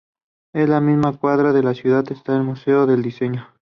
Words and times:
En 0.55 0.71
la 0.71 0.81
misma 0.81 1.15
cuadra 1.15 1.53
de 1.53 1.61
la 1.61 1.75
ciudad 1.75 2.11
está 2.11 2.35
el 2.35 2.41
Museo 2.41 2.87
del 2.87 3.03
Diseño. 3.03 3.49